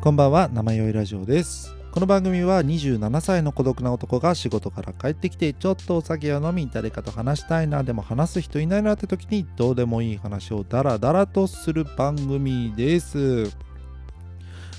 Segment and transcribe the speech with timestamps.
[0.00, 1.74] こんばんは生酔いラジオです。
[1.90, 13.50] この番組は27歳の孤独な男が仕事から帰ってきてちょっとお酒を飲み誰かと話したいなでも話す人いないなって時にどうでもいい話をダラダラとする番組です。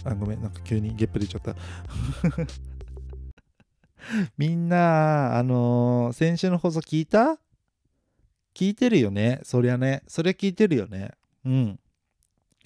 [0.05, 1.56] あごめんなんか急にゲップ出ちゃった。
[4.38, 7.38] みんなあのー先週の放送聞いた？
[8.56, 9.42] 聞いてるよね？
[9.44, 10.04] そりゃね。
[10.08, 11.12] それ聞いてるよね。
[11.46, 11.80] うん。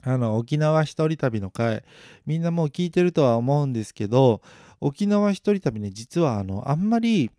[0.03, 1.83] あの沖縄一人旅の回
[2.25, 4.41] みんなもう聞いてるとは思うんですけど
[4.81, 7.31] 沖縄一人旅ね実はあのあんまり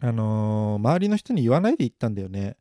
[0.00, 2.56] あのー周りの人に言わないで行ったんだよね。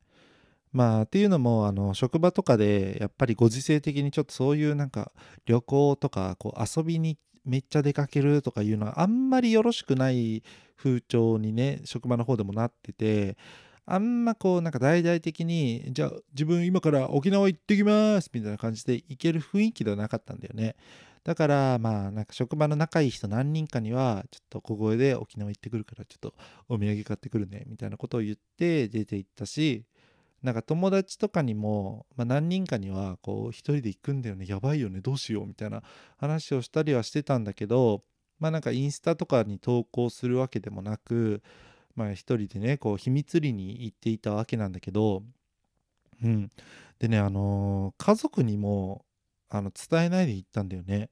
[0.71, 5.12] まあっていうのもあの職場とかでやっぱりご時世的にちょっとそういうなんか
[5.46, 10.43] 旅行とかこう遊びにめっちゃ出かけるとかいうのはあんまりよろしくない
[10.77, 13.35] 風潮にね職場の方でもなってて
[13.85, 20.76] あんまこうなんか大々的にじゃあ自分今から沖縄行ってきますみたいな感じで行ける雰囲気ではなかったんだよね。
[21.23, 26.34] だからまあなんか職場の仲いい人何人かにはちょっと小声で沖縄行ってくるからちょっと
[26.68, 29.85] お土産買ってくるねみたいなことを言って出て行ったし
[30.41, 35.84] なんか友達とかにも、まあ、何人かにはこう一人で行くんだよねやばいよねどうしようみたいな
[36.18, 38.04] 話をしたりはしてたんだけど
[38.40, 41.43] まあなんかインスタとかに投稿するわけでもなく
[41.95, 45.23] まあ一人でねこう秘密裏に行っていたわけなんだけど
[46.23, 46.51] うん。
[46.99, 49.05] でねあのー家族にも
[49.49, 51.09] あの伝えないで行ったんだよね。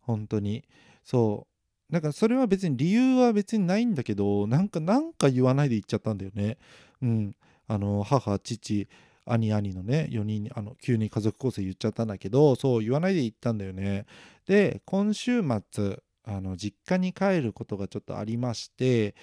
[0.00, 0.64] 本当に。
[1.04, 1.46] そ
[1.90, 1.92] う。
[1.92, 6.58] なんかそれは別に理由は別にないんだけどなんかなんか言わないで行っちゃったんだよね。
[7.02, 7.36] うん。
[7.66, 8.88] あの母父
[9.26, 14.06] 兄兄のね4人にあの急に家族構成言っちゃったんだけどそう言わないで行ったんだよね。
[14.46, 15.42] で今週
[15.72, 19.14] 末あの実家に帰ることがちょっとありまして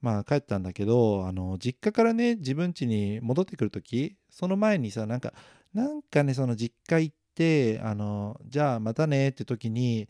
[0.00, 5.32] まあ帰ったんだけどあの実家からね自分家に戻ってくる時その前にさなんか
[5.74, 10.08] なんかねその実家行ってあのじゃあまたねって時に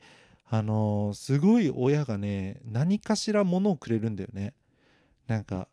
[0.48, 4.55] あのすごい親がね何かしら物をくれるんだよね。
[5.27, 5.68] なんか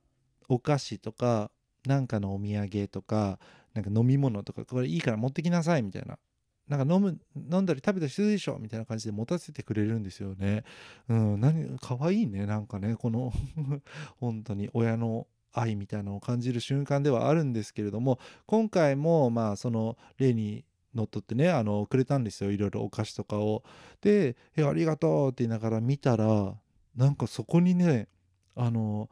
[0.49, 1.49] お菓子とか
[1.85, 3.39] なんかのお土産とか
[3.73, 6.19] なんか飲み物とかこれいいから持ってきなさいみたいな。
[6.67, 10.63] なんか飲む飲んだり食べたりするでしょみたいな感じで持たせてくれるんですよね。
[11.07, 13.31] うん何かわいいねなんかねこの
[14.19, 22.51] 本当に親の愛みたいなのを感じる瞬間ではあるんですけれども今回もまあその例にのっとってねあのくれたんですよ。
[22.51, 23.63] いろいろお菓子とかを。
[24.01, 26.55] で「えありがとう」って言いながら見たら
[26.95, 28.07] なんかそこにね
[28.55, 29.09] あの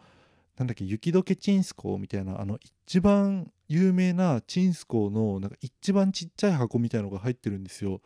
[0.57, 8.01] なんだっけ雪解けチンスコみたいなあの一番有名なチンスコーのなんか一番ちっちゃい箱みたいのが入ってるんですよ。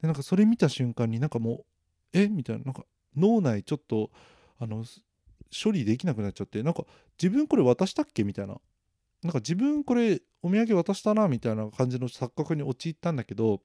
[0.00, 1.64] でなんかそれ見た瞬間になんかもう
[2.12, 2.28] え？
[2.28, 2.64] みたいな。
[2.64, 2.84] なんか
[3.16, 4.10] 脳内ちょっと
[4.58, 4.84] あの
[5.62, 6.62] 処理できなくなっちゃって。
[6.62, 6.84] なんか
[7.20, 8.24] 自分これ渡したっけ？
[8.24, 8.56] みたいな。
[9.22, 13.60] なんか自分これお土産渡したなみたいな感じの錯覚に陥ったんだけど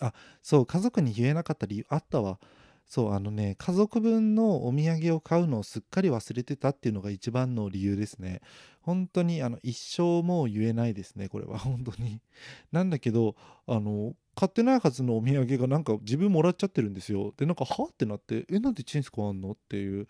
[0.00, 2.40] あそう家族に言えなかった理由あったわ
[2.86, 8.40] そうあのね家族分のお土産を買うのをすっかり忘れてたっていうのが一番の理由ですね。
[8.82, 12.20] 本当にあの一生も言えないですねこれは本当に。
[12.72, 13.34] なんだけど
[13.66, 17.32] あの買ってないはずのお土産がなんか自分もらっちゃってるんですよ。
[17.36, 19.52] でなんかはってなってえなんでチンスコあんの？
[19.52, 20.06] っていう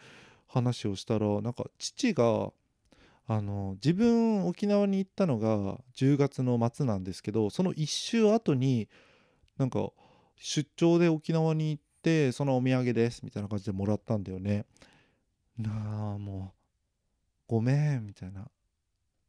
[0.46, 2.52] 話をしたらなんか父が
[3.26, 8.88] あの自分沖縄に行ったのが10月の末なんですけどその1週後に
[9.56, 9.90] なんか
[10.36, 11.83] 出張で沖縄に行って
[12.32, 14.64] そのお土産ですみたいな感じでもらったんだよね。
[15.58, 15.70] な
[16.14, 16.52] あも
[17.48, 18.48] うごめんみたいな。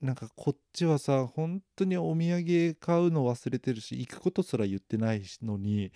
[0.02, 5.92] なんかこっちはさ本当にお土産買うの忘れてるし行くことすら言ってないのに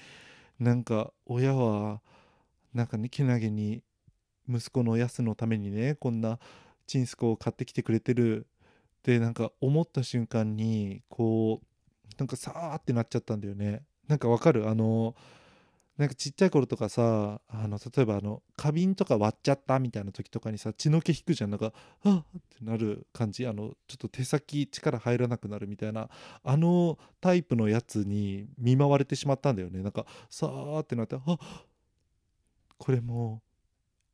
[0.59, 2.01] なんか親は
[2.73, 3.83] なんかねけなげに
[4.47, 6.39] 息子のやすのためにねこんな
[6.87, 8.47] チンスコを買ってきてくれてる。
[8.99, 11.65] ってなんか思った瞬間にこう
[12.17, 13.83] なんかさーってなっちゃったんだよね。
[14.09, 14.67] なんかわかる？
[14.67, 15.15] あの
[15.99, 21.49] なんかちっちゃい頃とかさあの例えばあの花瓶とか割っちゃったみたいな時とかにさ血の気引くじゃん。
[21.49, 21.73] なんか
[22.05, 23.45] あっってなる感じ。
[23.45, 26.09] あのちょっと手先力入らなくなるみたいな。
[26.41, 29.83] あのタイプのやつに見舞われてしまったんだよね。
[29.83, 31.37] なんかさーってなってあ
[32.77, 33.41] これも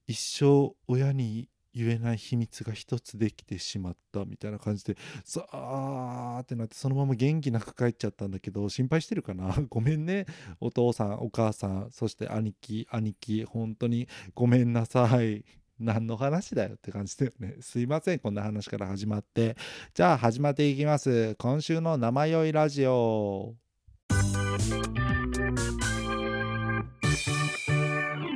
[0.07, 4.95] う一生親に言えない秘密が一つできてしまったみたいな感じで
[5.25, 9.54] さーってなってそのまま元気なく帰っちゃったんだけど心配してるかな？
[9.69, 10.25] ごめんね。
[10.62, 15.44] お父さんお母さんそして兄貴兄貴本当にごめんなさい。
[15.77, 17.57] 何の話だよって感じだよね。
[17.60, 18.19] すいません。
[18.19, 19.57] こんな話から始まって。
[19.94, 21.36] じゃあ始まっていきます。
[21.36, 23.56] 今週の生酔いラジオ。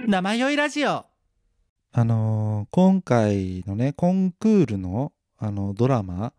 [0.07, 1.05] 生酔いラジオ。
[1.91, 6.33] あのー今回のねコンクールのあのドラマ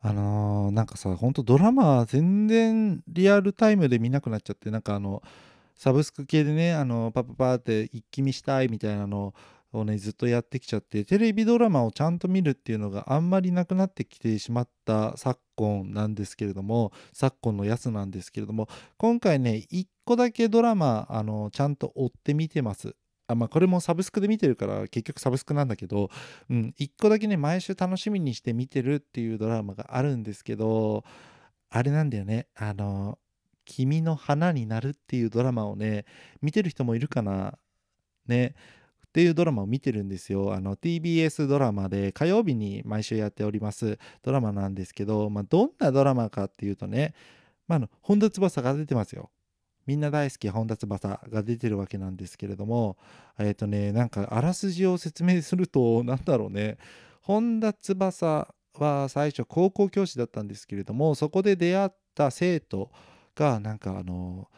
[0.00, 5.22] あのーなんかさほんとドラマ全然リアルタイムで見なくなっちゃってなんかあの
[5.74, 9.34] サブスク系でねあのパパパって一気見したいみたいなの
[9.72, 22.94] をねずっとやってきちゃってテレビドラマをちゃんと見るっていうのがあんまりなくなってきてしまった昨今なんですけれども昨今のやつなんですけれども今回ね1個だけドラマあのちゃんと追って見てます。
[23.28, 26.10] あまあこれもサブスクで見てるから結局サブスクなんだけど、
[26.48, 31.04] うん、1個だけね毎週楽しみにして見てるっていうドラマがあるんですけど
[31.70, 33.18] あれなんだよねあの
[33.64, 36.04] 「君の花になる」っていうドラマをね
[36.40, 37.58] 見てる人もいるかな？
[38.26, 38.54] ね
[39.06, 40.52] っていうドラマを見てるんですよ。
[40.52, 47.14] あの TBS ドラマで火曜日に毎週やっておりますドラマなんですけど、まあ、どんなドラマかっていうとね、
[47.66, 49.30] まあ、の本田翼が出てますよ。
[49.86, 52.96] みんな大好き本田翼が出てるわけなんですけれども
[53.38, 56.78] えっ、ー、とねなんかあらすじを説明すると 何だろうね。
[57.22, 62.90] 本田翼は最初高校教師だったんですけれどもそこで出会った生徒
[63.34, 64.48] がなんかあの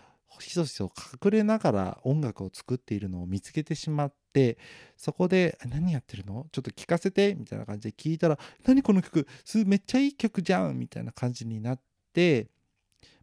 [0.40, 0.92] ひそひそ
[1.25, 4.58] 隠れながら音楽を作っているのを見つけてしまって
[4.96, 6.46] そこで「何やってるの？
[6.52, 9.26] ちょっと聞かせて」みたいな感じで聞いたら「何この曲？
[9.44, 11.81] すめっちゃいい曲じゃん」みたいな感じになっ
[12.12, 12.48] て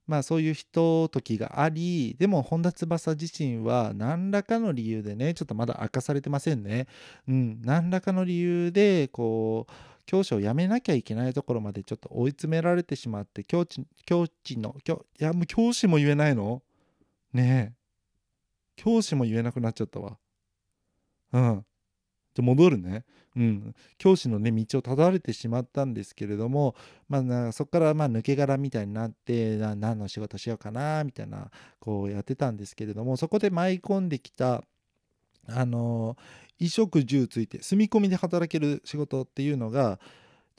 [0.08, 6.88] まあそういうひとときがありでも本田翼自身は何らかの理由でねちょっとまだ明かされてませんね。
[7.28, 9.74] うん、何らかの理由でこう
[10.06, 16.62] 教師を辞めなきゃいけないところまでちょっと追い詰められてしまって教師教師の教いやもう教師も言えないの？
[17.34, 17.76] ねえ。
[18.76, 20.18] 教師も言えなくなっちゃったわ。
[21.34, 21.66] うん。
[22.36, 23.06] じゃ戻るね。
[23.36, 23.76] うん。
[23.98, 26.76] 教師のね道をたどれてしまったんですけれども
[27.10, 31.50] まあそこからまあ抜け殻みたいになってな何の仕事しようかなみたいな
[31.80, 34.64] こうやってたんですけれどもそこで舞い込んできた
[35.48, 36.18] あの
[36.58, 40.00] 衣食住ついて住み込みで働ける仕事っていうのが、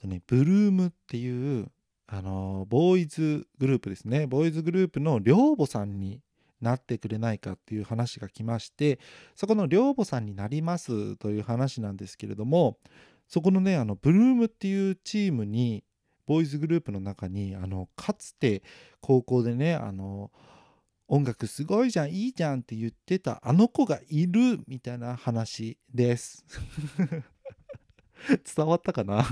[0.03, 1.67] ね、ブルームっていう
[2.07, 4.27] あのボーイズグループですね。
[4.27, 6.21] ボーイズグループの寮母さんに
[6.61, 8.99] なってくれないかっていう話が来まして
[9.35, 12.77] そこの寮母さんになりますという話なんですけれども
[13.27, 15.83] そこのねあのブルームっていうチームに
[16.25, 18.63] ボーイズグループの中にあのかつて
[19.01, 20.31] 高校でねあの
[21.07, 26.45] 音楽すごいじゃんいいじゃんって言ってたあの子がいるみたいな話です。
[28.55, 29.25] 伝わったかな？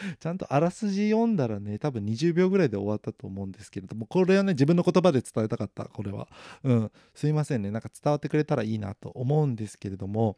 [0.20, 6.28] ちゃんとあらすじ読んだらね多分20秒ぐらいで終わったと思うんですけれどもこれはね自分の言葉で伝えたかったこれは。
[6.62, 6.92] うん。
[7.14, 7.70] すいませんね。
[7.70, 10.36] なんか伝わってくれたらいいなと思うんですけれども。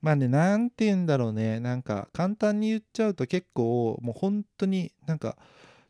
[0.00, 1.60] まあね何て言うんだろうね。
[1.60, 5.36] なんか簡単に言っちゃうと結構もう本当になんか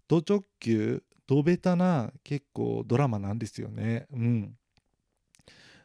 [0.08, 4.06] ド直球ドベタな結構ドラマなんですよね。
[4.12, 4.56] うん。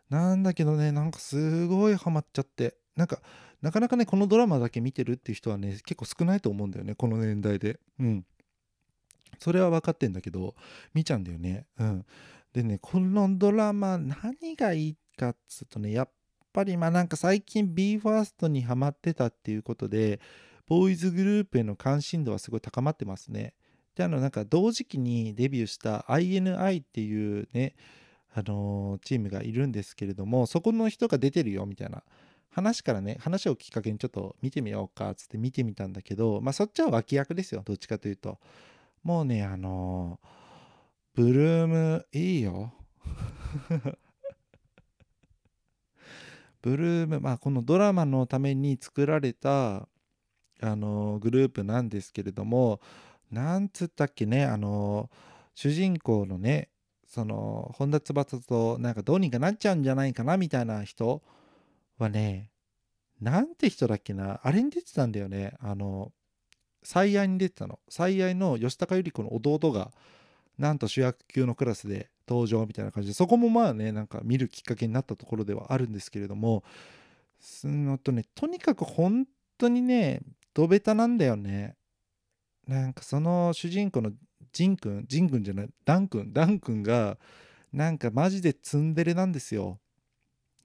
[0.10, 2.78] なんだけどねなんかすごいハマっちゃって。
[2.96, 3.22] なんか
[3.64, 7.80] なかなかねこのドラマだけ見てるっていう人はね結構少ないと思うんだよねこの年代で。
[7.98, 8.26] うん。
[9.40, 10.54] それは分かってんだけど
[10.94, 11.66] 見ちゃうんだよね。
[11.80, 12.06] うん。
[12.52, 16.10] でねこのドラマ何がいいかっつうとねやっ
[16.52, 20.20] ぱりまあなんか最近 BE:FIRST にハマってたっていうことで
[20.68, 23.54] ボーイズグループへの関心度はすごい高まってますね。
[23.96, 27.76] であのなんか同時期にデビューした INI っていうね
[28.34, 32.04] あのー、チームがいるんですけれどもそこの人が出てるよみたいな。
[32.54, 38.40] 話からね話をきっかけにちょっと見てみようかっつって見てみたんだけどまあそっちは脇役ですよどっちかというと。
[39.04, 42.74] もうねあのー、ブルームいいよ。
[46.62, 49.90] ブルームまあこのドラマのために作られた
[50.62, 52.80] あのー、グループなんですけれども
[53.30, 55.18] なんつったっけねあのー、
[55.56, 56.70] 主人公のね
[57.06, 61.22] その本田翼となんかどうにかなっちゃうんじゃないかなみたいな人
[61.98, 62.52] はね、
[63.22, 65.56] なんて人だっけな、あれに出てたんだよね。
[65.60, 66.12] あの、
[66.84, 67.80] 最愛に出てたの。
[67.90, 69.92] 最愛の吉高由里子の弟が、
[70.58, 76.64] なんと主役級のクラスで登場みたいな感じで、そこもまあね、なんか見るきっかけになったところではあるんですけれども、
[77.40, 79.26] すのとね、とにかく本
[79.58, 80.22] 当にね、
[80.54, 81.76] ドベタなんだよね。
[82.68, 84.12] なんかその主人公の
[84.54, 87.18] ジンくん、ジンくんじゃない、ダンくん、ダンくんが、
[87.72, 89.80] なんかマジでツンデレなんですよ。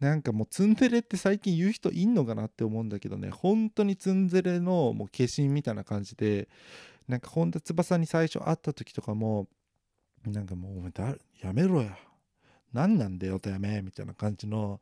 [0.01, 3.31] なんかもうツンデレって最近言う人いんのかなって思うんだけどね。
[3.31, 6.49] 本当にツンデレのもう化身みたいな感じで
[7.09, 9.49] なんか本田翼に最初会った時とかも
[10.25, 11.97] なんかもうお前だやめろや。
[12.73, 14.81] 何なんだよとやめみたいな感じの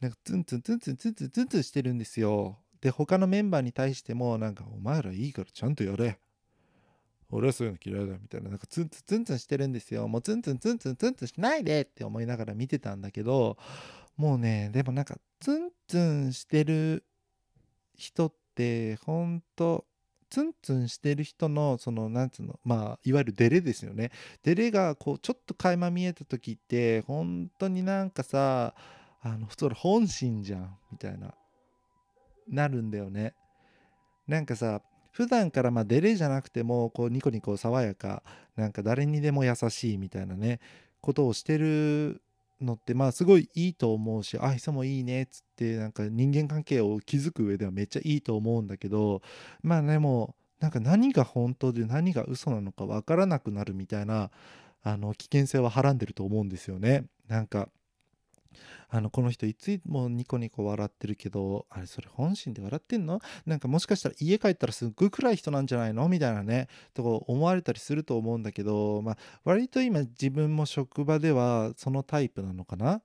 [0.00, 2.58] なんかツンツンツンツンツンツンツンツンしてるんですよ。
[2.80, 6.18] で他のメンバーに対してもなんかお前らいいからちゃんとやれ。
[7.30, 8.50] 俺はそういうの嫌いだみたいな。
[8.50, 10.06] なんかツンツンツンツンしてるんですよ。
[10.06, 13.56] もうツンツンツンツンツンツンしないでって思いながら見てたんだけど
[14.22, 17.04] もうねでもなんかツンツンしてる
[17.96, 19.84] 人ってほんと
[20.30, 24.12] ツンツンしてる人のそのなんつうのまあいわゆるデレですよね。
[24.44, 28.74] デレがこうちょっと垣間見えた時って本当になんかさ
[29.22, 31.34] あのそれ本心じゃんみたいな
[32.48, 33.34] なるんだよね。
[34.28, 38.22] なんかさ普段からまあデレじゃなくてもこうニコニコ爽やか
[38.54, 40.60] なんか誰にでも優しいみたいなね
[41.00, 42.22] ことをしてる
[42.62, 49.22] のってまあすごいいいと思うしあ人もいいねっつってなんか人間関係を築く上ではめっちゃいいと思うんだけど
[49.62, 54.30] まあでもなんか何が本当で何が嘘なのか分からなくなるみたいな
[54.82, 57.04] あの危険性ははらんでると思うんですよね。
[57.28, 57.68] なんか
[58.94, 63.20] あのこの人いつもニコニコ笑ってるけどあれそれ本心で笑ってんの？
[63.46, 66.06] なんかもしかしたら家帰ったらすっごい暗い人なんじゃないの？
[66.10, 73.00] みたいなねとこ思われたりすると思うんだけどまあ割と今自分も職場ではそのタイプなのかな？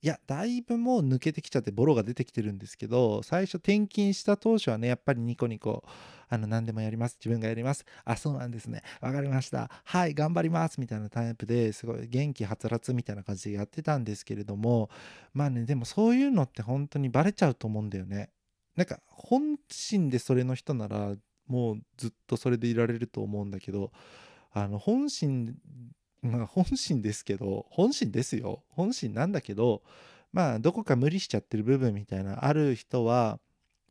[0.00, 5.82] いやだいぶもう抜けてきちゃってボロが出てきてるんですけど最初転勤した当初はねやっぱりニコニコ
[6.28, 7.84] あの何でもやります自分がやります。
[8.04, 8.82] あそうなんですね。
[9.00, 9.70] わかりました。
[9.84, 14.90] はい頑張りますみたいなタイプですごい元気はつらつみたいな感じでやってたんですけれども
[15.32, 18.30] まあねでもそういうのって本当にバレちゃうと思うんだよね。
[18.76, 21.16] なんか本心でそれの人なら
[21.48, 23.90] もうずっとそれでいられると思うんだけど
[24.52, 25.56] あの本心
[26.22, 28.62] まあ本心ですけど本心ですよ。
[28.70, 29.82] 本心なんだけど
[30.32, 33.38] まあどこか無理しちゃってる部分みたいなある人は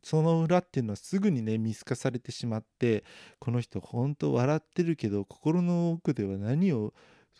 [0.02, 3.04] その裏っていうのはすぐにね見透かされてしまって
[3.40, 6.94] この人本当笑ってるけど心の奥では何を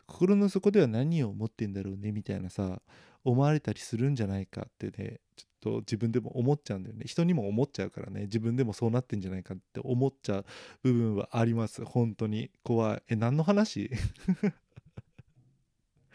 [0.07, 2.80] 心の底では何を思ってんだろうねみたいなさ
[3.25, 7.04] 思われたりするんじゃないかってねちょっと自分でも思っちゃうんだよね。
[7.07, 10.45] 人にも思っちゃうからね自分でもそうなってんじゃないかって思っちゃう
[10.83, 11.85] 部分はあります。
[11.85, 12.50] 本当に。
[12.62, 13.02] 怖い。
[13.09, 13.90] え何の話？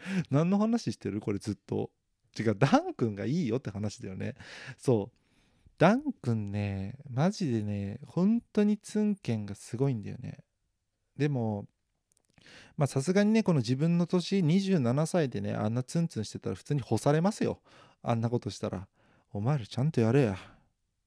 [0.30, 1.20] 何の話してる？
[1.20, 1.90] これずっと。
[2.36, 4.34] 違うダン君がいいよって話だよね。
[4.76, 5.18] そう。
[5.78, 10.38] ダン君ねマジでね本当にツンケンがすごいんだよね。
[11.16, 11.66] でも
[12.76, 17.60] まあさすがにねこの自分の年27歳でねあんなツンツンしてたら普通に干されますよ。
[18.02, 18.88] あんなことしたら。
[19.32, 20.36] お前らちゃんとやれや。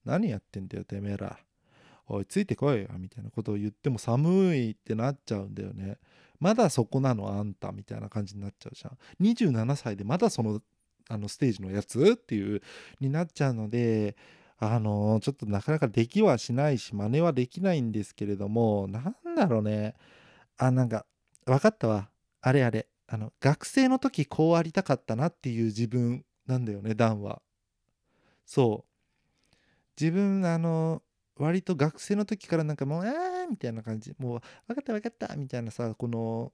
[0.03, 1.39] 何やってんだよてめえら。
[2.07, 5.97] おいついてこいよみたいなことを言っても寒いってなっちゃうんだよね。
[6.39, 7.29] まだそこなの？
[7.29, 10.61] あんたみたいな感じになっちゃうじゃん27歳でまだその
[11.09, 12.15] あのステージのやつ？
[12.15, 12.61] っていう
[12.99, 14.15] になっちゃうので
[14.59, 19.95] あのちょっとなかなかできはしないし真似はできないんですけれどもなんだろうね。
[20.57, 21.05] あなんか
[21.45, 22.09] 分かったわ。
[22.41, 22.87] あれあれ。
[23.09, 27.41] あの学生の時こうありたかったなっていう自分なんだよねダンは。
[28.45, 29.55] そう。
[29.99, 31.01] 自分あの
[31.39, 34.13] 割と学生の時からなんかもう「あー」みたいな感じ。
[34.17, 36.53] もう「分かった分かった」みたいなさこの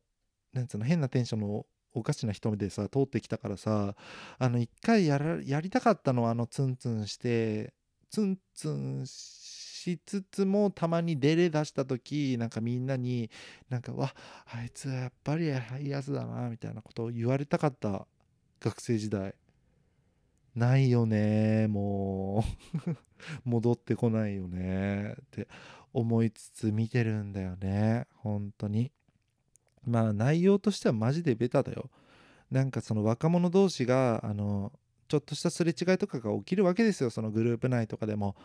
[0.53, 3.95] なんつうの変なテンションのおかしな人でさ通ってきたからさ
[4.39, 7.73] あの一回やらやりたかったのはあのツンツンして
[8.09, 13.29] ツンツンしつつもたまにデレ出した時なんかみんなに
[13.69, 14.13] なんか「わ
[14.45, 15.47] あいつはやっぱりい
[15.85, 18.07] いやつだな」みたいなことを言われたかった
[18.59, 19.35] 学生時代。
[20.55, 22.43] ないよねも
[22.87, 22.97] う。
[23.45, 25.47] 戻ってこないよねって
[25.93, 28.91] 思いつつ見てるんだよね本当に。
[29.85, 31.89] まあ内容としてはマジでベタだよ。
[32.51, 34.71] なんかその若者同士があの
[35.07, 38.35] ちょっとしたすれ違いとかが起きるわけですよそのグループ内とかでも。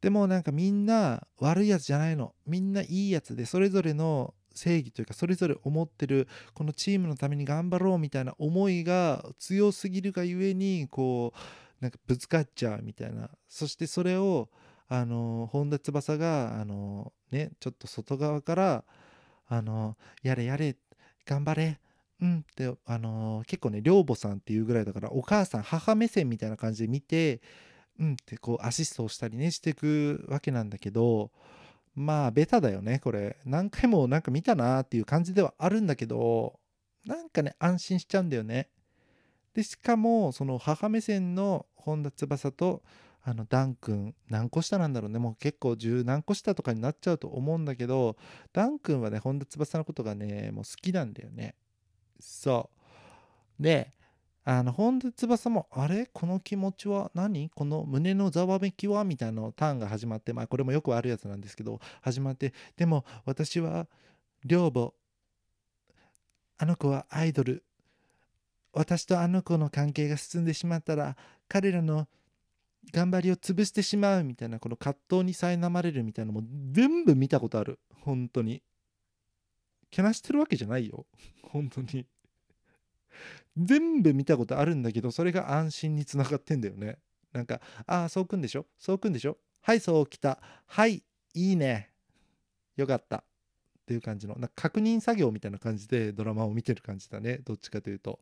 [0.00, 2.34] でもなんかみんな悪いやつじゃないの。
[2.46, 13.30] みんないいやつでそれぞれの正義というかそれぞれ思ってるこのチームのために頑張ろうみたいな思いが強すぎるがゆえにこうなんかぶつかっちゃうみたいな。
[13.48, 14.48] そしてそれを
[14.88, 18.84] あの本田翼があのねちょっと外側から
[19.46, 20.76] あのやれやれ
[21.24, 21.80] 頑張れ
[22.20, 27.40] うんってあの結構ね寮母さんっていうぐらいだからお母さん母目線みたいな感じで見て
[27.98, 31.30] うんってこうアシストをしたりねしていくわけなんだけど
[32.00, 33.36] まあベタだよねこれ。
[33.44, 36.58] 何回もなんか見たなっていう感じではあるんだけど
[37.04, 38.70] なんかね安心しちゃうんだよね。
[39.54, 42.82] でしかもその母目線の本田翼と
[43.22, 45.18] あのダン君何個下なんだろうね。
[45.18, 48.16] もう結構十何個下とかになっちゃうと思うんだけど
[48.54, 51.54] ダン君はね本田翼のことがねもう好きなんだよね。
[52.18, 52.70] そ
[53.58, 53.62] う。
[53.62, 53.92] で
[54.52, 56.10] あの本田翼もあれ？
[56.12, 57.50] この気持ちは何？
[57.50, 59.04] この胸のざわめきは？
[59.04, 63.86] みたいなターンが始まってまあこれもよくあるやつなんですけど始まってでも私は
[64.44, 64.92] 寮母
[66.58, 67.62] あの子はアイドル。
[68.72, 71.16] 私とあの子の関係が進んでしまったら
[71.48, 72.08] 彼らの
[72.92, 77.78] 頑張りを潰してしまうみたいなこの葛藤に苛まれるみたいなのも全部見たことある。
[78.02, 78.64] 本当に。
[79.92, 81.06] けなしてるわけじゃないよ。
[81.42, 82.04] 本当に。
[83.56, 86.98] 全部見たことあるんだけどそれが安心につながってんだよね。
[87.32, 88.66] なんかああそうくんでしょ？
[88.78, 89.38] そうくんでしょ？
[89.60, 90.40] はいそう来た。
[90.66, 91.02] はい
[91.34, 91.90] いいね。
[92.76, 93.18] よかった。
[93.18, 93.22] っ
[93.86, 94.34] ていう感じの。
[94.34, 97.38] なんか確認作業みたいな感じでドラマを見てる感じだね。
[97.44, 98.20] どっちかというと。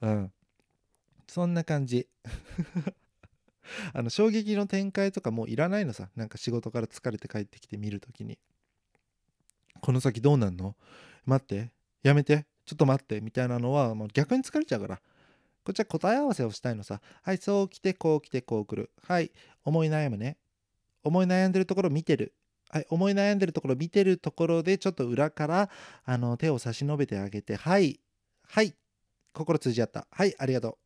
[0.00, 0.32] うん。
[1.28, 2.08] そんな感じ。
[3.92, 6.10] あの衝撃の展開とかもういらないのさ。
[6.16, 8.38] なんか仕事から疲れて帰ってきて見るときに。
[9.80, 10.74] この先どうなんの？
[11.24, 11.70] 待って。
[12.02, 12.46] やめて。
[12.64, 15.00] ちょっと待ってみたいなのはもう逆に疲れちゃうから。
[15.62, 17.00] こっちは答え合わせをしたいのさ。
[17.22, 18.90] はいそう来てこう来てこう来る。
[19.02, 19.30] はい
[19.64, 20.38] 思い悩むね。
[21.02, 22.34] 思い悩んでるところ見てる。
[22.70, 25.70] はい、思い悩んでるところ見てるところでちょっと裏から
[26.04, 27.98] あの手を差し伸べてあげてはい
[28.46, 28.76] はい
[29.32, 30.06] 心通じ合った。
[30.10, 30.76] はいありがとう。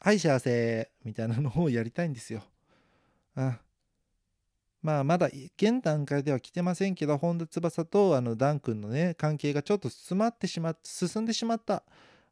[0.00, 0.90] はい幸せ。
[1.04, 2.42] みたいなのをやりたいんですよ。
[3.34, 3.58] あ
[4.82, 11.82] まあまだ現段階では来てませんけど本田翼とあのダン君のね関係がちょっと進まってしまっ進んでしまった。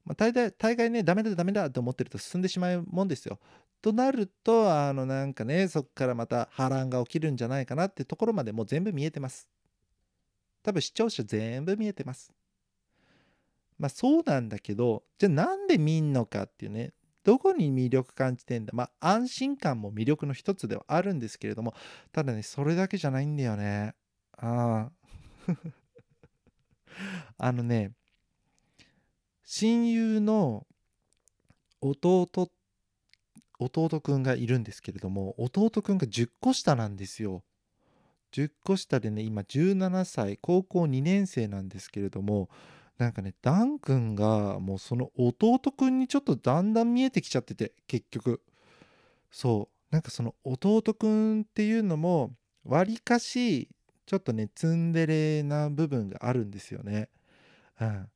[0.04, 3.40] まあ、大概大概ねダメだダメだって思ってると進んでしまうもんですよ。
[3.82, 9.48] となるとあのなんかねそこからまた波乱が起きるんじゃないかなってところまでもう全部見えてます。
[10.62, 12.32] 多分視聴者全部見えてます。
[13.78, 16.92] まあそうなんだけどじゃあなんで見んのかっていうね
[17.26, 18.70] どこに魅力感じてんだ。
[18.72, 21.74] まあ安心感も魅力の一つではあるんですけれども
[22.12, 23.94] ただねそれだけじゃないんだよね。
[24.38, 24.92] ああ。
[27.38, 27.90] あのね
[29.44, 30.68] 親友の
[31.80, 32.28] 弟
[33.58, 37.42] 弟くんがいるんですけれども弟くんが10個下なんですよ。
[38.30, 42.48] 10個下でね今17歳高校2年生なんですけれども
[42.98, 48.42] なんかねダン君がもうその弟くんにちょっとだんだん見えてきちゃってて結局。
[49.30, 49.92] そう。
[49.92, 52.32] なんかその弟くんっていうのも
[52.64, 53.68] わりかし
[54.06, 57.10] ちょっとねツンデレな部分があるんですよね。
[57.80, 58.08] うん。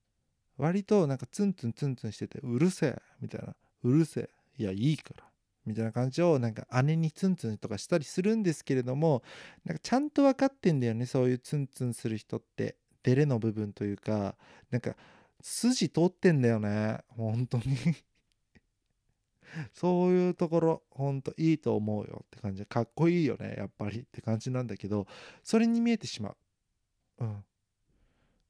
[0.57, 3.55] 割となんかツンツンツンツンしててうるせえみたいな。
[3.83, 4.31] うるせえ。
[4.59, 5.25] いやいいから。
[5.67, 9.23] みたいな感じをなんか姉にツンツンとかしたりするんですけれども
[9.65, 12.77] なんかちゃんと分かってんだよねそういうツンツンする人って。
[13.03, 14.37] デレの部分というか
[14.71, 14.95] なんか
[15.41, 17.65] 筋通ってんだよね本当に。
[19.75, 22.65] そういうところ本当いいと思うよって感じ。
[22.67, 25.07] かっこいいよねやっぱりって感じなんだけど
[25.43, 26.37] それに見えてしまう。
[27.19, 27.45] うん。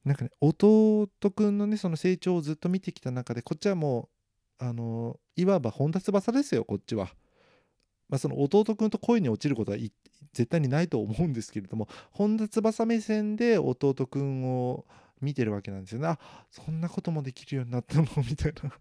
[0.05, 4.09] なんかね弟くんのねその成長をずっと見てきた中でこっちはも
[4.61, 7.15] うあのいわば本田翼ですよこっちは。
[8.11, 14.85] まあ、その弟くんと恋に落ちることは絶対にないと思うんですけれども本田翼目線で弟くんを
[15.21, 16.09] 見てるわけなんですよね。
[16.09, 16.19] あ
[16.51, 18.07] そんなこともできるようになったの？
[18.29, 18.73] みたいな。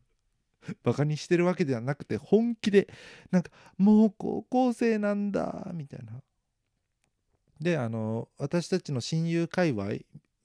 [0.84, 2.89] バカにしてるわけではなくて本気で
[3.32, 6.22] なんかもう高校生なんだみたいな。
[7.60, 9.96] であの私たちの親友界隈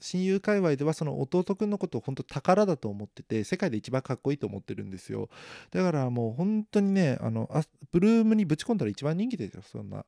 [0.04, 5.30] 親友界隈ではその弟くんのことを本当宝だと思ってて世界で一番かっこいいと思ってるんですよ。
[5.70, 10.04] だからもう本当にねあのあブルームにぶち込んだら一番人気ですよそんな。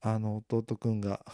[0.00, 1.24] あの弟くんが。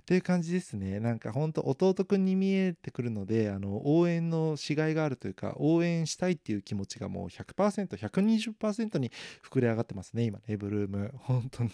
[0.00, 1.00] っていう感じですね。
[1.00, 9.10] なんか本当弟くんに見えてくるのであの応援のしがいがあるというか応援したいっていう気持ちがもう 100%120% に
[9.44, 11.12] 膨れ上がってますね今ねブルーム。
[11.18, 11.70] 本当に。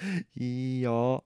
[0.36, 1.24] いいよ。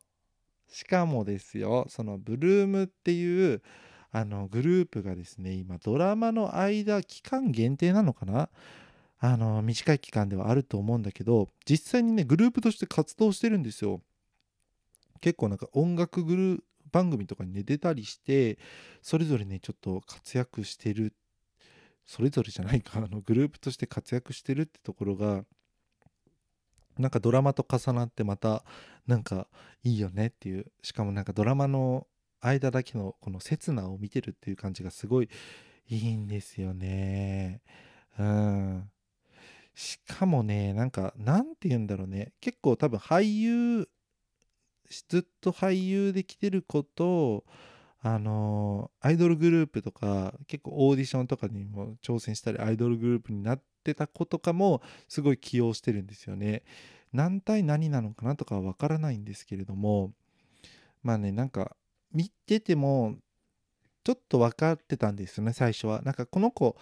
[0.69, 3.63] しかもですよそのブルームっていう
[4.11, 8.49] あのグループがですね今ドラマの間期間限定なのかな？
[9.19, 14.01] あの短い期間ではあると思うんだけど実際にねグループとして活動してるんですよ。
[15.21, 16.61] 結構なんか音楽グルー
[16.93, 18.59] 番組とかにね出たりして
[19.01, 21.15] それぞれねちょっと活躍してる。
[22.07, 22.99] それぞれじゃないか。
[22.99, 25.45] あのグループとして活躍してるってところが
[26.99, 28.65] なんかドラマと重なってまた
[29.07, 29.49] なんか
[29.83, 32.07] いいよねっていうしかもなんかドラマの
[32.41, 35.29] 間だけのこの刹那を見てるっていう感じがすごい
[35.89, 37.63] いいんですよね。
[38.19, 38.91] うん。
[39.75, 42.33] しかもねなんかなんて言うんだろうね。
[42.41, 43.89] 結構多分俳優
[45.09, 47.45] ずっと俳優で来てること
[48.01, 56.63] あのアイドルグループとか結構オーディションとかにも挑戦したりアイドルグループになってた子とかもすごい起用してるんですよね。
[57.13, 60.13] 何対何なのかなとかは分からないんですけれども
[61.05, 61.77] まあねなんか
[62.13, 63.17] 見てても
[64.03, 66.03] ちょっと分かってたんですよね最初は。
[66.03, 66.77] なんかこの子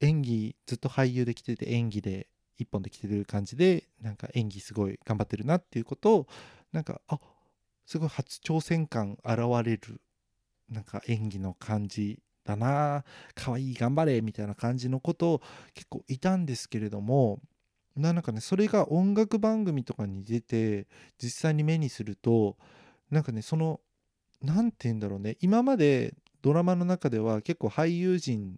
[0.00, 2.26] 演技ずっと俳優で来てて演技で
[2.58, 6.26] 一本で来てる感じでなんか演技すごい頑張ってるなっていうことを
[6.72, 7.18] なんかあ
[7.86, 10.00] すごい初挑戦感現れる
[10.68, 15.42] なんか演技の感じだな可愛い頑張れみたいな感じのこと
[15.74, 17.40] 結構いたんですけれども
[17.96, 20.86] なんかねそれが音楽番組とかに出て
[21.22, 22.56] 実際に目にすると
[23.10, 23.80] なんかねその
[24.42, 28.56] 何て言うんだろうね今までドラマの中では結構俳優陣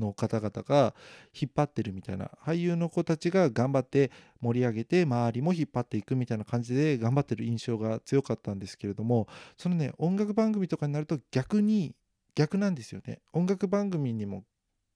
[0.00, 0.94] の方々が
[1.38, 11.94] 引っ張ってるみたいな俳優の子たちが頑張って盛り上げて周りも引っ張っていくみたいな感じで頑張ってる印象が強かったんですけれどもそのね音楽番組とかになると逆に
[12.34, 14.44] 逆なんですよね音楽番組にも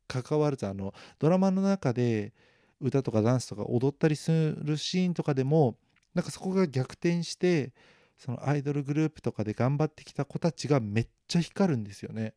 [0.06, 2.32] 関わらずあのドラマの中で
[2.80, 5.76] 歌とかダンスとか踊ったりするシーンとかでも
[6.14, 7.72] なんかそこが逆転して
[8.18, 12.34] そのアイドルグループとかで頑張ってきた子たちがめっちゃ光るんですよね。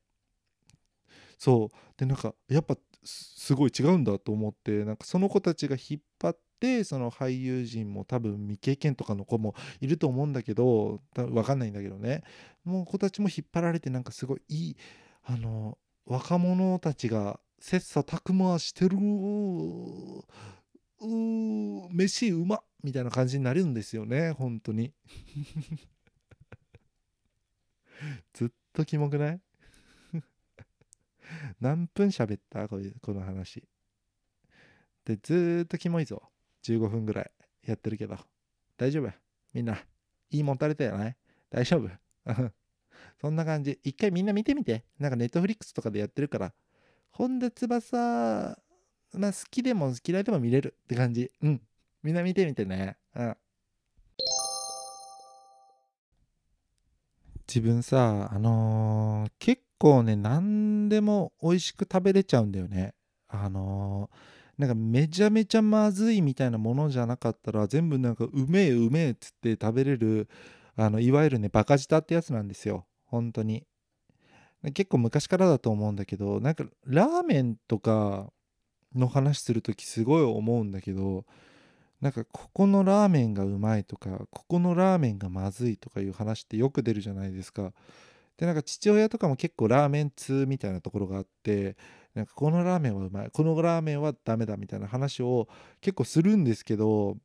[1.38, 2.76] そうでなんかやっぱ
[3.08, 12.24] すごい違うんだと思ってなんかその子たちが引っ張ってその俳優陣も多分未経験とかの子もいると思うんだけど分かんないんだけどね。
[12.64, 14.78] もう子たちも引っ張られてなんかすごいいい
[15.24, 18.98] あの若者たちが切磋琢磨してる
[21.00, 24.94] う飯うまみたいな感じになるんですよね本当に。
[28.34, 29.47] ずっとキモくない？
[31.60, 32.68] 何分喋った？
[32.68, 33.64] ここの話。
[35.06, 36.22] でずーっとキモいぞ。
[36.64, 37.32] 15分ぐらい
[37.66, 38.18] やってるけど。
[38.78, 39.12] 大丈夫？
[39.54, 39.78] みんな
[40.30, 41.18] いいもん垂れたよね
[41.50, 41.90] 大丈夫？
[43.22, 43.80] そんな感じ。
[43.84, 44.84] 一回みんな見てみて。
[45.00, 46.54] なんかネットフリックスとかでやってるから。
[47.12, 48.60] 本田翼
[49.14, 50.76] まあ好きでも嫌いでも見れる。
[50.84, 51.32] って感じ。
[51.42, 51.62] うん。
[52.04, 52.98] みんな見てみてね。
[53.16, 53.38] うん。
[57.48, 62.94] 自分さあのー結構ね何でも美味しく食べれちゃうんだよね。
[63.28, 70.28] あのーなんかめちゃめちゃまずいみたいなものじゃなかったら全部なんかうめえうめえっつって食べれる
[70.76, 72.86] あのいわゆるねバカ舌ってやつなんですよ。
[73.06, 73.66] 本当に。
[74.74, 78.32] 結構昔からだと思うんだけどなんかラーメンとか
[78.96, 81.26] の話する時すごい思うんだけど
[82.02, 87.74] なんかここのラーメンがうまいとかここのラーメンがまずいとかいう話ってよく出るじゃないですか。
[88.38, 91.76] でなんか父親とかも結構ラーメン通みたいなところがあって
[92.14, 95.48] なんかこのラーメンはうまいこのラーメンはダメだみたいな話を
[95.82, 97.18] 結構するんですけど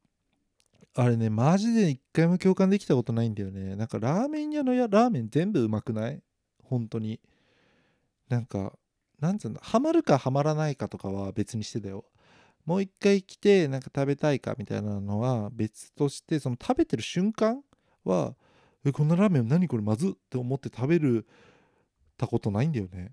[0.95, 3.77] あれねマジで一回も共感できたことないんだよね。
[3.77, 6.23] なんかラーメン屋のやラーメン全部うまくない？
[6.63, 7.21] 本当に。
[8.29, 8.73] なんか
[9.21, 12.05] なんつうんだハマるかハマらないかとかは別にしてだよ。
[12.65, 17.63] もう一回来てなんか食べたいかみたいなのは別としてその食べてる瞬間
[18.05, 18.35] は
[18.85, 20.09] えこんなラーメン何これまず？
[20.09, 21.27] って思って食べる
[22.17, 23.13] たことないんだよね。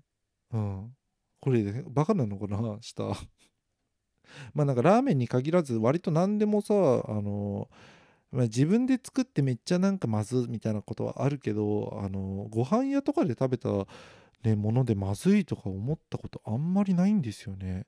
[0.52, 0.96] うん。
[1.40, 2.78] これ、ね、バカなのかな？
[2.82, 3.04] した
[4.54, 7.68] まあなんかラーメンに限らず割と何でもさあの
[8.32, 13.68] ま、自分で作ってめっちゃなんかまずみたいなことはあるけどあのご飯屋とかで食べた、
[14.44, 17.86] ね、ものでまずいとか思ったことあんまりないんですよね。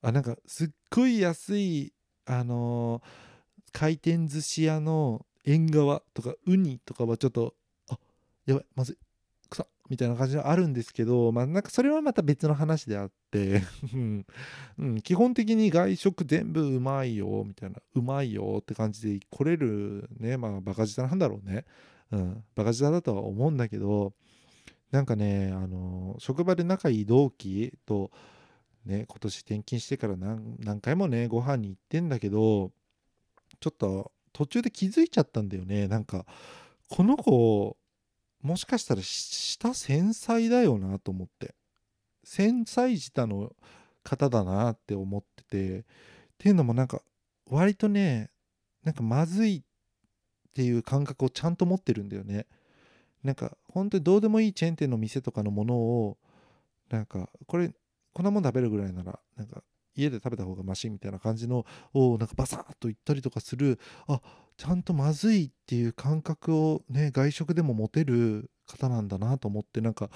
[0.00, 1.92] あなんかすっごい安い
[2.26, 3.02] あの
[3.72, 7.54] 回転寿司屋の縁側とかウニとかはちょっと
[7.90, 7.98] あ
[8.46, 8.96] やばいまずい
[9.50, 13.62] 臭っみたいな感じはあるんですけどまあなんかそれはまた別の話であって
[14.78, 21.64] うん、基本的に外食全部うまいよみたいなうまいよって感じで来れるねまあバカ舌なんだろうね。
[22.10, 22.44] うん。
[22.54, 24.14] バカ舌だとは思うんだけど
[24.90, 28.10] なんかねあの職場で仲いい同期と
[28.84, 32.70] ね今年転勤してから何何回もねご飯に行ってんだけど
[33.60, 35.88] ちょっと途中で気づいちゃったんだよね。
[35.88, 36.26] なんか
[36.88, 37.76] この子
[38.42, 41.54] もしかしたら下繊細だよなと思って。
[42.24, 43.52] 繊細舌の
[44.04, 45.80] 方だなって思ってて。
[45.80, 45.84] っ
[46.38, 47.00] ていうのもなんか
[47.48, 48.30] 割とね
[48.82, 52.46] なんかまずいっていう感覚をちゃんと持ってるんだよね。
[53.22, 56.18] なんか本当にどうでもいいチェーン店の店とかのものを
[56.90, 57.72] なんかこれ
[58.12, 59.62] こんなもん食べるぐらいならなんか
[59.94, 64.20] 家で食べた方がマシみたいな感じのをなんかバサッと言ったりとかするあ
[64.56, 70.10] ちゃんとまずいっていう感覚をね外食でも持てる方なんだなと思ってなんか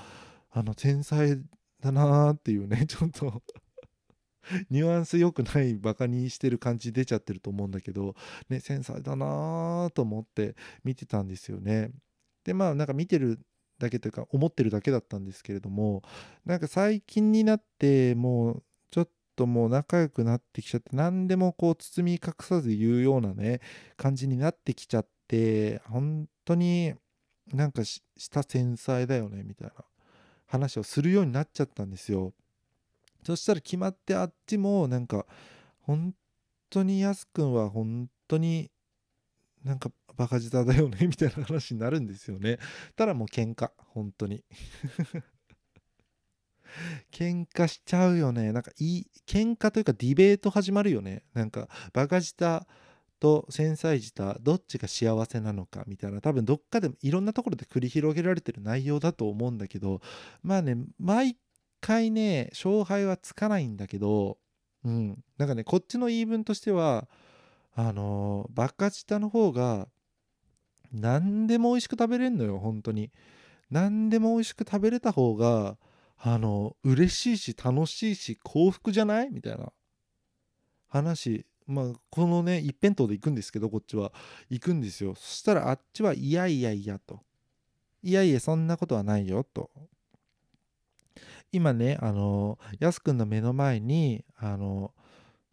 [0.50, 1.38] あの天才
[1.80, 3.42] だなっていうね ちょっと
[4.70, 8.14] ニュアンス良くないバカにしてる感じ出ちゃってると思うんだけど
[8.48, 11.90] ね繊細だなと思って見てたんですよね。
[12.44, 13.40] でまあなんか見てる
[13.78, 16.02] だけというか思ってるだけだったんですけれども
[16.44, 23.60] なんか最近になってもうちょっとともう仲良くなってきちゃって何でもこう包み隠さず言うようなね
[23.96, 26.94] 感じになってきちゃって本当に
[27.52, 29.84] なんかした繊細だよねみたいな
[30.46, 32.32] 話をするようになっちゃったんですよ。
[33.24, 35.26] そしたら決まってあっちもなんか
[35.80, 36.14] 本
[36.70, 38.70] 当にやすくんは本当に
[39.64, 42.58] なんかバカ舌だよねみたいな話になるんですよね。
[42.94, 44.44] ただもう喧嘩本当に。
[47.12, 48.52] 喧嘩しちゃうよね。
[48.52, 51.22] なんかいい喧嘩というかディベート始まるよね。
[51.34, 52.66] なんかバカ舌
[53.18, 56.20] と繊細舌どっちが幸せなのかみたいな。
[56.20, 60.00] 多分どっかでいろんなところで繰り広げられてる内容だと思うんだけど。
[60.42, 61.36] まあね毎
[61.80, 64.38] 回ね勝敗はつかないんだけど。
[64.84, 65.24] うん。
[65.38, 67.08] なんかねこっちの言い分としては
[67.74, 69.88] あのバカ舌の方が
[70.92, 73.10] 何でも美味しく食べれんのよ本当に。
[73.70, 75.76] 何でも美味しく食べれた方が
[76.18, 79.30] あの嬉しいし楽しいし幸福じゃない？
[79.30, 79.72] みたいな。
[80.88, 84.12] 話まあこのね一辺倒で行くんですけどこっちは。
[84.48, 85.14] 行くんですよ。
[85.14, 87.20] そしたらあっちはいやいやいやと。
[88.02, 89.70] いやいやそんなことはないよと。
[91.52, 94.92] 今ねあのやすくんの目の前にあの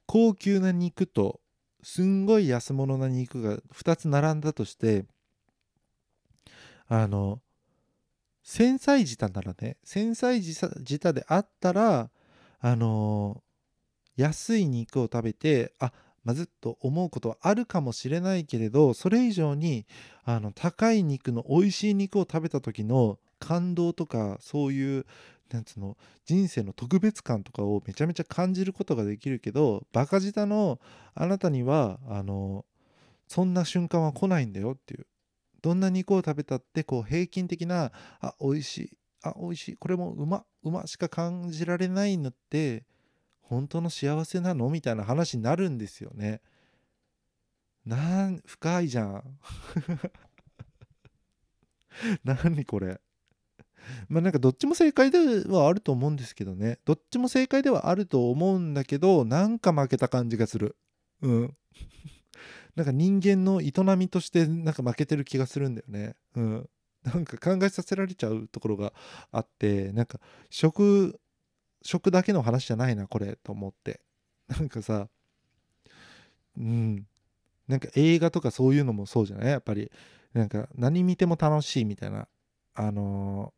[0.06, 1.40] 高級な肉と
[1.82, 5.06] すんごい安物な肉が2つ並んだとして
[6.88, 7.40] あの
[8.44, 12.10] 繊細舌ならね繊細舌であったら
[12.60, 13.42] あの
[14.16, 15.92] 安い肉を食べてあ
[16.24, 19.86] まずっと思うことはあるかもしれないけれどそれ以上に
[20.24, 25.06] あの高い肉の美味しい肉を食べた時の感動とかそういう
[25.52, 30.80] なんつうの人生の特別感とかをめちゃめちゃ感じることができるけどバカ舌の
[31.14, 32.66] あなたにはあの
[33.28, 35.06] そんな瞬間は来ないんだよっていう。
[35.64, 42.84] どんな肉を食べたってこう平均的なあ美味しいあ美味しいこれもうまうましか感じられないのって
[43.42, 44.70] 本当の幸せなの？
[44.70, 46.42] みたいな話になるんですよね。
[47.86, 49.40] なん深いじゃん。
[52.24, 53.00] 何これ。
[54.10, 56.80] まあなんかどっちも正解ではあると思うんですけどね。
[56.84, 60.76] どっちも正解ではあると思うんだけど、なんか負けた感じがする。
[61.22, 61.58] うん。
[62.76, 66.16] なんか人間の営みとしてなんか負けてる気がするんだよね。
[66.36, 66.70] うん。
[67.04, 68.94] なんか考えさせられちゃうところが
[69.32, 71.20] あって、なんか食
[71.82, 74.02] 食だけの話じゃないなこれと思って。
[74.48, 75.08] なんかさ
[76.58, 77.06] うん。
[77.68, 79.48] なんか映画とかそういうのもそうじゃない？
[79.50, 79.92] やっぱり。
[80.34, 82.28] なんか何見ても楽しいみたいな。
[82.74, 83.54] あの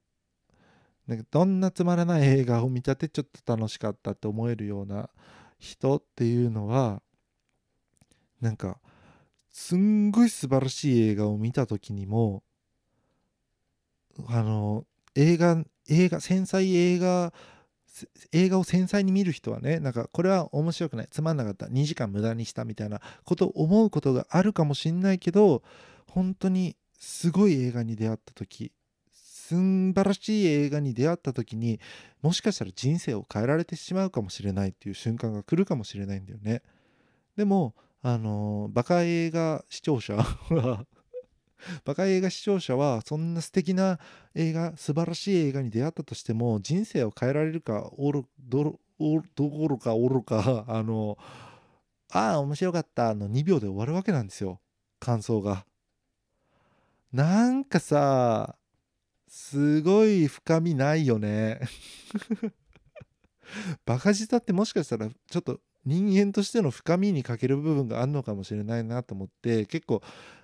[1.08, 5.10] ー、なんかどんなつまらない映画を見たってちょっと楽しかったって思えるような
[5.58, 7.02] 人っていうのは
[8.42, 8.80] なんか
[9.58, 12.44] すんごい素晴らしい映画を見た時にも
[14.28, 14.84] あの
[15.16, 17.32] 映画映画繊細映画
[18.34, 21.08] 映画を繊細に見る人はねなんかこれは面白くない。
[21.10, 21.68] つまんなかった。
[21.68, 25.64] 2時間無駄にしたみたいなことを思うことがあるかもしんないけど
[26.12, 28.74] 本当にすごい映画に出会った時
[29.14, 31.80] 素晴らしい映画に出会った時に
[32.22, 36.62] もしかしたら人生を変えられてしまうかもしれないっていう瞬間が来るかもしれないんだよね。
[37.38, 37.74] でも
[38.08, 40.86] あのバカ映画視聴者は
[41.86, 43.98] バカ映画視聴者はそんな素敵な
[44.36, 51.18] 映画素晴らしい映画に出会ったとしても人生を変えられるかおるどどころかおるかあの
[52.12, 54.62] ああ面白かったの2秒で終わるわけなんですよ。
[55.00, 55.66] 感想が。
[57.12, 58.56] なんかさ
[59.28, 61.60] すごい深みないよね。
[63.84, 70.02] バカ舌ってもしかしたらちょっと人間としての深みに欠ける部分があるのかもしれないなと思って結構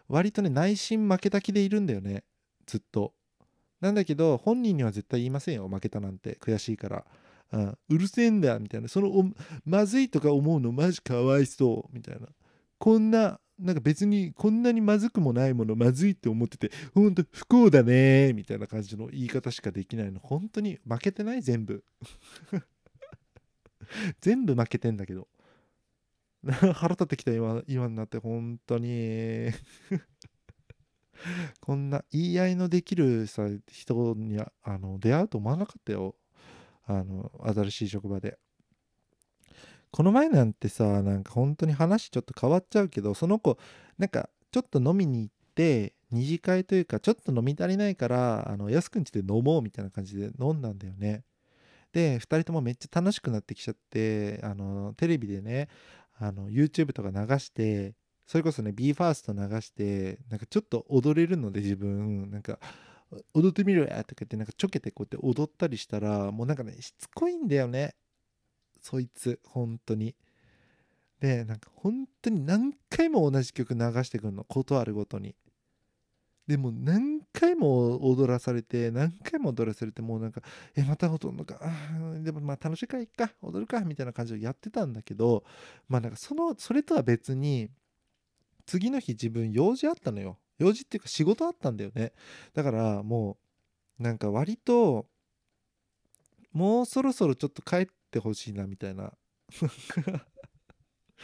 [0.07, 2.23] 割とね内心負けた気でいるんだよね。
[2.67, 3.13] ずっと。
[3.79, 5.67] なんだけど本人には絶対言いませんよ。
[5.67, 6.37] 負けたなんて。
[6.39, 7.05] 悔しいから、
[7.53, 8.87] うん、うるせえんだみたいな。
[8.87, 9.11] その
[9.65, 10.71] まずいとか思うの。
[10.71, 11.95] マジかわいそう。
[11.95, 12.27] みたいな。
[12.77, 15.75] こんななんか別にこんなにまずくもないもの。
[15.75, 20.19] まずいって思っててほんと不幸だねみたいな感じの言い方しかできないの。
[20.19, 21.41] 本当に負けてない？
[21.41, 21.83] 全部。
[24.21, 25.27] 全部負けてんだけど。
[26.73, 28.17] 腹立ってきた今今になって。
[28.17, 29.51] 本当に。
[31.61, 36.15] こんな言い合いのできるさ人にあの出会うと思わなかったよ。
[36.85, 38.39] あの新しい職場で。
[39.91, 43.57] この前なんてさなんか本当に話ちょっと変わっちゃうけどその子
[43.97, 51.23] なんかちょっと飲みに行って二次会というかちょっと飲み足りないからあの安くんちで飲もうみたいな感じで飲んだんだよね。
[51.93, 55.67] で2人ともめっちゃ楽しくなってきちゃってあのテレビでね
[56.19, 62.31] あの YouTube とか流してそれこそね BE:FIRST 流してなんかちょっと踊れるので自分。
[62.31, 62.59] なんか
[63.33, 67.95] 踊ってみろやとか言ってなんかちょけてこうやって踊ったりしたらもうなんかねしつこいんだよね。
[68.81, 70.15] そいつ本当に。
[71.19, 74.45] でなんか本当に何回も同じ曲流してくるの。
[74.45, 75.35] ことあるごとに。
[76.47, 80.41] でも何回も踊らされて何回も踊らされてもうなんか
[80.75, 81.59] えまた踊るのか？
[81.61, 85.43] あでもまあ楽しいからいっか踊るかみたいな感じでやってたんだけど
[85.87, 87.69] まあなんかそのそれとは別に
[88.65, 90.37] 次の日自分用事あったのよ。
[90.57, 92.11] 用事っていうか仕事あったんだよね。
[92.53, 93.37] だからも
[93.99, 95.07] うなんか割と
[96.51, 99.13] もうそろそろちょっと帰ってほしいなみたいな。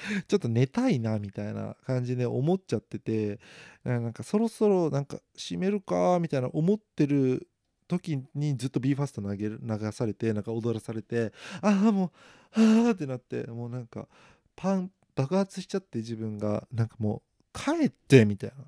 [0.27, 3.39] ちょっと寝たいなみたいな感じで思っちゃってて
[3.83, 7.47] なんかそろそろなんか閉めるかみたいな思ってる
[7.87, 11.31] 時にずっと BE:FIRST 投げる流されてなんか踊らされて
[11.61, 12.11] ああも
[12.55, 14.07] うああってなってもうなんか
[14.55, 18.65] パン爆発しちゃって自分がなんかもう帰ってみたいな。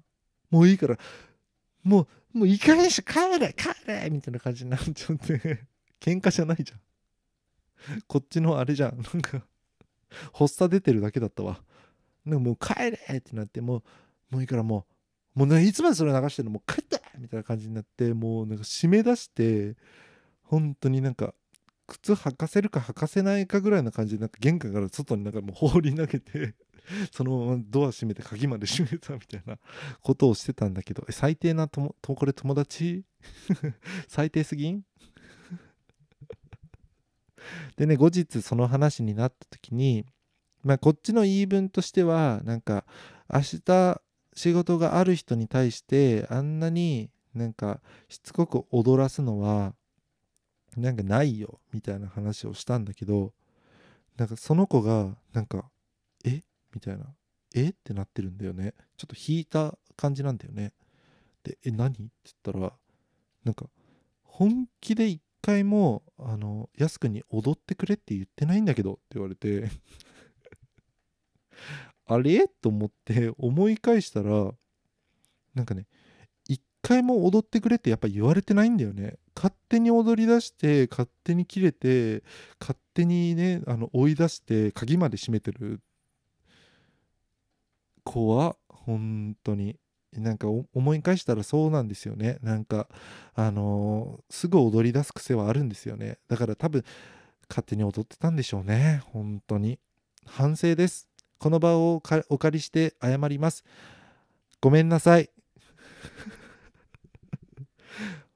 [0.50, 0.98] もういいから
[1.84, 5.66] もうもういい加減にし帰れ帰れみたいな感じになっちゃって
[6.02, 6.80] 喧嘩じゃないじゃん。
[8.08, 9.02] こっちのあれじゃん。
[9.02, 9.46] なんか
[10.34, 11.62] 発作出てるだけだったわ。
[12.26, 13.84] なんかもう帰れってなってもう
[14.32, 14.86] もういいからも
[15.36, 16.52] うもうねいつまでそれ流してるの？
[16.52, 19.76] もう帰ってみたいな感じになってもうなんか締め出して
[20.44, 21.34] 本当になんか
[21.88, 26.56] 靴履かせるか履かせないかぐらいな感じでなんか玄関から外になんかもう 放り投げて
[27.12, 29.58] そのままドア閉めて鍵まで閉めたみたいな
[30.02, 33.04] ことをしてたんだけど最低なともこれ友達？
[34.08, 34.84] 最低すぎん？
[37.76, 40.06] でね後日その話になった時に
[40.64, 42.86] まあこっちの言い分としてはなんか
[43.32, 44.02] 明日
[44.36, 49.74] 仕事がある人に対してあんなになんかしつこく踊らすのは
[50.78, 53.34] なんかないよみたいな話をしたんだけど
[54.18, 55.70] なんかその子がなんか
[56.26, 56.42] え？
[56.74, 57.06] みたいな。
[57.56, 57.70] え？
[57.70, 58.74] ってなってるんだよね。
[58.98, 60.74] ちょっと引いた感じなんだよね。
[61.44, 61.90] でえ何？
[61.90, 62.12] って言っ
[62.44, 62.74] たら
[63.46, 63.66] なんか
[64.24, 69.70] 本気で一回もあのやすくに踊ってくれって言ってないんだけどって言われて。
[72.06, 72.48] あれ？
[72.48, 74.52] と思って思い返したら
[75.54, 75.88] なんかね
[76.48, 79.18] 一回も踊ってくれってやっぱ言われてないんだよね。
[79.36, 82.24] 勝手に踊り出して勝手に切れて
[82.60, 85.82] 勝手にねあの追い出して鍵まで閉めてる
[88.04, 89.78] 子は本当に。
[90.14, 92.40] なんか思い返したらそうなんですよね。
[92.42, 92.88] なんか
[93.36, 96.18] あのーすぐ踊り出す癖はあるんですよね。
[96.28, 96.84] だから多分
[97.50, 99.02] 勝手に踊ってたんでしょうね。
[99.06, 99.80] 本当に。
[100.26, 101.08] 反省です。
[101.40, 103.64] この場をお借りして謝ります。
[104.62, 105.30] ごめんなさい。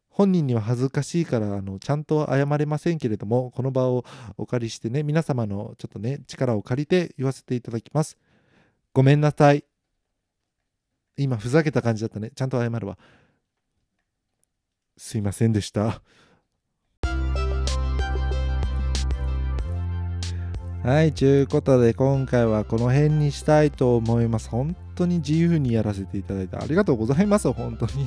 [0.10, 4.06] 本人には恥ずかしいからあのちゃんと謝れませんけれどもこの場を
[4.38, 8.18] お借りしてね皆様のちょっとね力を借りて言わせていただきます。
[8.94, 9.66] ごめんなさい。
[11.18, 12.98] 今ふざけた感じだったねちゃんと謝るわ
[14.98, 16.02] すいませんでした
[20.84, 24.50] はい、ちゅうことで今回はこの辺にしたいと思います。
[24.50, 28.06] 本当に自由にやらせていただいてありがとうございます、本当に。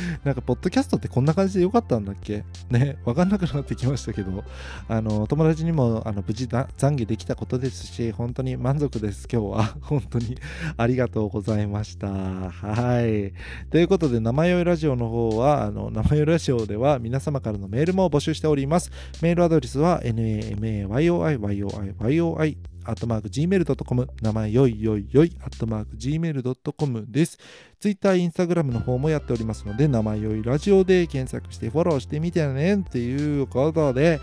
[0.24, 2.44] なんか、ポッドキャストってこんな感じでよかったんだっけ？
[2.70, 4.44] ね、わかんなくなってきましたけど、
[4.88, 9.76] あの、友達にもあの無事懺悔できたことですし、本当に満足です、今日は。
[9.82, 10.36] 本当に
[10.76, 12.08] ありがとうございました。
[12.08, 13.32] はい。
[13.70, 18.90] ということで、生酔いラジオの方は、あの、生酔いラジオでは皆様からのメールも募集しております。
[19.22, 22.56] メールアドレスは namayoiyoiyoii
[22.86, 27.38] アットマーク gmail.com 名前よいよいよいアットマーク gmail.com です。
[27.80, 34.20] Twitter、Instagram の方もやっておりますので、名前よいラジオで検索してフォローしてみてねっていうことで、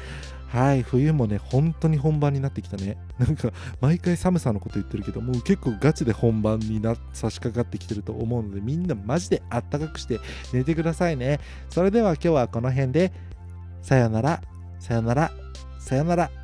[0.54, 2.95] はい、冬もね、本当に本番になってきたね。
[3.17, 10.19] なんか、毎回寒さのこと言ってるけど、もう結構ガチで本番にな差し掛かってきてると思うので、みんなマジであったかくして
[10.54, 11.39] 寝てくださいね。
[11.71, 13.12] それでは今日はこの辺で、
[13.82, 14.41] さよなら、
[14.80, 15.32] さよなら、
[15.80, 16.42] さよなら。